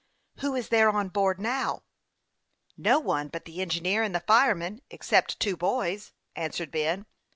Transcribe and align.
"Who 0.39 0.55
is 0.55 0.69
there 0.69 0.89
on 0.89 1.09
board 1.09 1.39
now?"" 1.39 1.83
No 2.75 2.99
one 2.99 3.27
but 3.27 3.45
the 3.45 3.61
engineer 3.61 4.01
and 4.01 4.15
the 4.15 4.19
fireman, 4.21 4.81
except 4.89 5.39
two 5.39 5.55
boys," 5.55 6.11
answered 6.35 6.71
Ben. 6.71 7.05